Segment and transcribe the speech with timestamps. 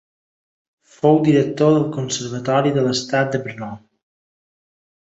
[0.93, 3.73] Fou director del Conservatori de l'Estat de Brno.